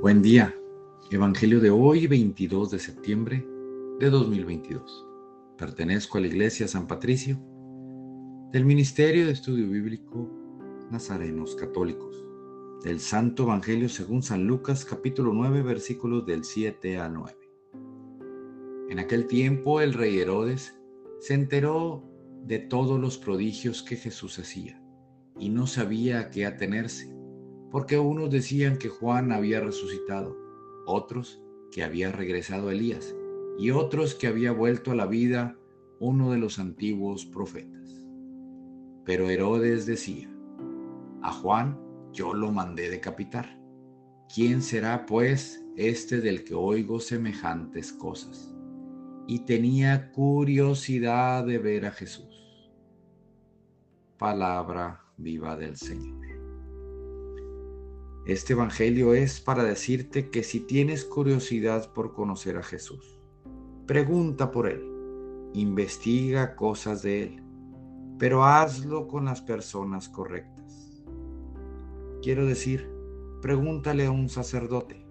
Buen 0.00 0.22
día. 0.22 0.54
Evangelio 1.10 1.58
de 1.58 1.70
hoy, 1.70 2.06
22 2.06 2.70
de 2.70 2.78
septiembre 2.78 3.44
de 3.98 4.10
2022. 4.10 5.04
Pertenezco 5.56 6.18
a 6.18 6.20
la 6.20 6.28
Iglesia 6.28 6.68
San 6.68 6.86
Patricio 6.86 7.36
del 8.52 8.64
Ministerio 8.64 9.26
de 9.26 9.32
Estudio 9.32 9.68
Bíblico 9.68 10.30
Nazarenos 10.92 11.56
Católicos. 11.56 12.24
Del 12.84 13.00
Santo 13.00 13.42
Evangelio 13.42 13.88
según 13.88 14.22
San 14.22 14.46
Lucas 14.46 14.84
capítulo 14.84 15.32
9 15.32 15.62
versículos 15.62 16.24
del 16.24 16.44
7 16.44 16.98
al 16.98 17.14
9. 17.14 17.36
En 18.90 19.00
aquel 19.00 19.26
tiempo 19.26 19.80
el 19.80 19.94
rey 19.94 20.20
Herodes 20.20 20.78
se 21.18 21.34
enteró 21.34 22.08
de 22.44 22.60
todos 22.60 23.00
los 23.00 23.18
prodigios 23.18 23.82
que 23.82 23.96
Jesús 23.96 24.38
hacía 24.38 24.80
y 25.40 25.48
no 25.48 25.66
sabía 25.66 26.20
a 26.20 26.30
qué 26.30 26.46
atenerse 26.46 27.17
porque 27.70 27.98
unos 27.98 28.30
decían 28.30 28.78
que 28.78 28.88
Juan 28.88 29.32
había 29.32 29.60
resucitado, 29.60 30.36
otros 30.86 31.42
que 31.70 31.82
había 31.82 32.10
regresado 32.12 32.70
Elías 32.70 33.14
y 33.58 33.70
otros 33.70 34.14
que 34.14 34.26
había 34.26 34.52
vuelto 34.52 34.92
a 34.92 34.94
la 34.94 35.06
vida 35.06 35.58
uno 36.00 36.30
de 36.30 36.38
los 36.38 36.58
antiguos 36.58 37.26
profetas. 37.26 38.06
Pero 39.04 39.28
Herodes 39.28 39.86
decía, 39.86 40.30
a 41.22 41.32
Juan 41.32 41.78
yo 42.12 42.34
lo 42.34 42.52
mandé 42.52 42.88
decapitar. 42.88 43.58
¿Quién 44.32 44.62
será 44.62 45.06
pues 45.06 45.64
este 45.76 46.20
del 46.20 46.44
que 46.44 46.54
oigo 46.54 47.00
semejantes 47.00 47.92
cosas? 47.92 48.54
Y 49.26 49.40
tenía 49.40 50.10
curiosidad 50.12 51.44
de 51.44 51.58
ver 51.58 51.86
a 51.86 51.90
Jesús. 51.90 52.70
Palabra 54.18 55.04
viva 55.16 55.56
del 55.56 55.76
Señor. 55.76 56.37
Este 58.28 58.52
Evangelio 58.52 59.14
es 59.14 59.40
para 59.40 59.64
decirte 59.64 60.28
que 60.28 60.42
si 60.42 60.60
tienes 60.60 61.06
curiosidad 61.06 61.90
por 61.94 62.12
conocer 62.12 62.58
a 62.58 62.62
Jesús, 62.62 63.18
pregunta 63.86 64.50
por 64.50 64.68
Él, 64.68 64.84
investiga 65.54 66.54
cosas 66.54 67.00
de 67.00 67.22
Él, 67.22 67.42
pero 68.18 68.44
hazlo 68.44 69.08
con 69.08 69.24
las 69.24 69.40
personas 69.40 70.10
correctas. 70.10 71.02
Quiero 72.20 72.44
decir, 72.44 72.90
pregúntale 73.40 74.04
a 74.04 74.10
un 74.10 74.28
sacerdote. 74.28 75.06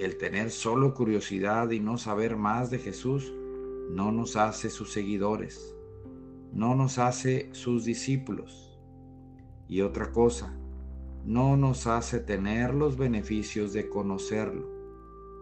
El 0.00 0.16
tener 0.16 0.52
solo 0.52 0.94
curiosidad 0.94 1.70
y 1.70 1.80
no 1.80 1.98
saber 1.98 2.34
más 2.34 2.70
de 2.70 2.78
Jesús 2.78 3.30
no 3.90 4.10
nos 4.10 4.36
hace 4.36 4.70
sus 4.70 4.90
seguidores, 4.90 5.76
no 6.50 6.74
nos 6.74 6.96
hace 6.96 7.50
sus 7.52 7.84
discípulos. 7.84 8.80
Y 9.68 9.82
otra 9.82 10.10
cosa, 10.12 10.58
no 11.24 11.56
nos 11.56 11.86
hace 11.86 12.20
tener 12.20 12.74
los 12.74 12.96
beneficios 12.96 13.72
de 13.72 13.88
conocerlo, 13.88 14.68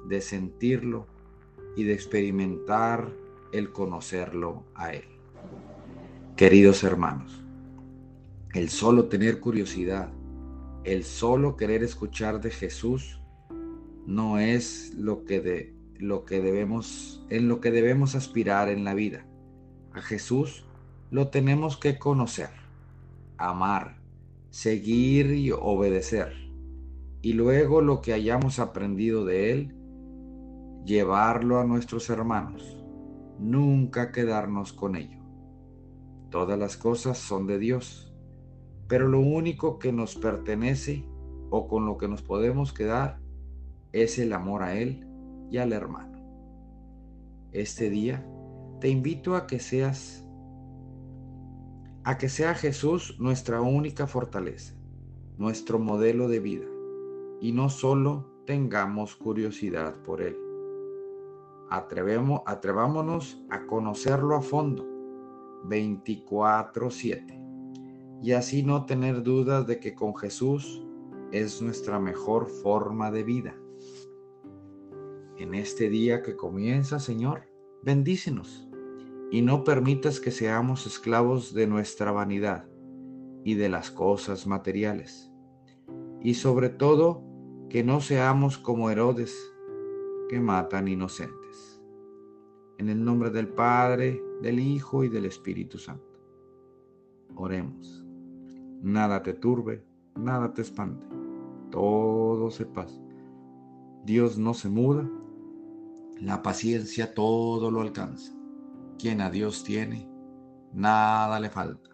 de 0.07 0.21
sentirlo 0.21 1.07
y 1.77 1.85
de 1.85 1.93
experimentar 1.93 3.13
el 3.53 3.73
conocerlo 3.73 4.65
a 4.75 4.93
Él. 4.95 5.05
Queridos 6.37 6.85
hermanos, 6.85 7.43
el 8.55 8.69
solo 8.69 9.07
tener 9.07 9.41
curiosidad, 9.41 10.11
el 10.85 11.05
solo 11.05 11.57
querer 11.57 11.83
escuchar 11.83 12.41
de 12.41 12.51
Jesús, 12.51 13.21
no 14.07 14.39
es 14.39 14.95
lo 14.95 15.25
que, 15.25 15.41
de, 15.41 15.75
lo 15.99 16.25
que 16.25 16.41
debemos, 16.41 17.25
en 17.29 17.49
lo 17.49 17.61
que 17.61 17.71
debemos 17.71 18.15
aspirar 18.15 18.69
en 18.69 18.85
la 18.85 18.95
vida. 18.95 19.27
A 19.93 20.01
Jesús 20.01 20.65
lo 21.11 21.29
tenemos 21.29 21.77
que 21.77 21.99
conocer, 21.99 22.51
amar, 23.37 24.02
seguir 24.53 25.33
y 25.33 25.51
obedecer. 25.51 26.35
Y 27.23 27.33
luego 27.33 27.81
lo 27.81 28.03
que 28.03 28.13
hayamos 28.13 28.59
aprendido 28.59 29.25
de 29.25 29.51
Él, 29.51 29.75
llevarlo 30.85 31.59
a 31.59 31.65
nuestros 31.65 32.11
hermanos. 32.11 32.79
Nunca 33.39 34.13
quedarnos 34.13 34.75
con 34.75 34.95
ello. 34.95 35.23
Todas 36.29 36.59
las 36.59 36.77
cosas 36.77 37.17
son 37.17 37.47
de 37.47 37.59
Dios, 37.59 38.13
pero 38.89 39.09
lo 39.09 39.21
único 39.21 39.79
que 39.79 39.91
nos 39.91 40.17
pertenece 40.17 41.07
o 41.49 41.67
con 41.67 41.87
lo 41.87 41.97
que 41.97 42.09
nos 42.09 42.21
podemos 42.21 42.75
quedar 42.75 43.21
es 43.93 44.19
el 44.19 44.35
amor 44.35 44.63
a 44.63 44.79
Él 44.79 45.07
y 45.51 45.57
al 45.57 45.73
hermano. 45.73 46.19
Este 47.53 47.89
día 47.89 48.27
te 48.81 48.91
invito 48.91 49.35
a 49.35 49.47
que 49.47 49.61
seas 49.61 50.22
a 52.05 52.19
que 52.19 52.29
sea 52.29 52.55
Jesús 52.55 53.17
nuestra 53.21 53.61
única 53.61 54.07
fortaleza, 54.07 54.75
nuestro 55.39 55.79
modelo 55.79 56.29
de 56.29 56.41
vida, 56.41 56.67
y 57.41 57.53
no 57.53 57.69
solo 57.69 58.27
tengamos 58.45 59.15
curiosidad 59.15 59.95
por 60.03 60.21
Él. 60.21 60.37
Atrevemos, 61.71 62.43
atrevámonos 62.45 63.41
a 63.51 63.67
conocerlo 63.67 64.37
a 64.37 64.43
fondo, 64.43 64.85
24/7, 65.65 67.41
y 68.21 68.33
así 68.33 68.65
no 68.65 68.85
tener 68.85 69.23
dudas 69.23 69.67
de 69.67 69.79
que 69.79 69.95
con 69.95 70.17
Jesús 70.17 70.85
es 71.31 71.63
nuestra 71.63 72.01
mejor 72.01 72.49
forma 72.49 73.13
de 73.13 73.23
vida. 73.23 73.55
En 75.39 75.55
este 75.55 75.89
día 75.89 76.23
que 76.23 76.37
comienza, 76.37 76.99
Señor, 76.99 77.43
bendícenos 77.83 78.69
y 79.33 79.41
no 79.41 79.65
permitas 79.65 80.21
que 80.21 80.31
seamos 80.31 80.87
esclavos 80.87 81.55
de 81.55 81.67
nuestra 81.67 82.13
vanidad 82.13 82.69
y 83.45 83.55
de 83.55 83.71
las 83.71 83.91
cosas 83.91 84.47
materiales. 84.47 85.33
Y 86.21 86.35
sobre 86.35 86.69
todo, 86.69 87.25
que 87.71 87.83
no 87.83 88.03
seamos 88.03 88.59
como 88.59 88.91
Herodes, 88.91 89.35
que 90.29 90.39
matan 90.39 90.87
inocentes. 90.87 91.83
En 92.77 92.91
el 92.91 93.03
nombre 93.03 93.31
del 93.31 93.49
Padre, 93.49 94.23
del 94.43 94.61
Hijo 94.61 95.03
y 95.03 95.09
del 95.09 95.25
Espíritu 95.25 95.79
Santo. 95.79 96.21
Oremos. 97.35 98.05
Nada 98.83 99.23
te 99.23 99.33
turbe, 99.33 99.83
nada 100.15 100.53
te 100.53 100.61
espante. 100.61 101.07
Todo 101.71 102.51
se 102.51 102.67
pasa. 102.67 103.01
Dios 104.05 104.37
no 104.37 104.53
se 104.53 104.69
muda. 104.69 105.09
La 106.21 106.43
paciencia 106.43 107.15
todo 107.15 107.71
lo 107.71 107.81
alcanza. 107.81 108.42
Quien 109.03 109.21
a 109.21 109.31
Dios 109.31 109.65
tiene, 109.65 110.09
nada 110.73 111.41
le 111.41 111.51
falta. 111.51 111.91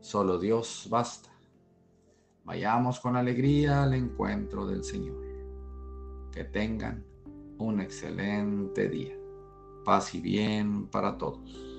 Solo 0.00 0.38
Dios 0.38 0.86
basta. 0.90 1.30
Vayamos 2.44 3.00
con 3.00 3.16
alegría 3.16 3.84
al 3.84 3.94
encuentro 3.94 4.66
del 4.66 4.84
Señor. 4.84 5.16
Que 6.30 6.44
tengan 6.44 7.02
un 7.56 7.80
excelente 7.80 8.90
día. 8.90 9.16
Paz 9.86 10.14
y 10.14 10.20
bien 10.20 10.86
para 10.88 11.16
todos. 11.16 11.71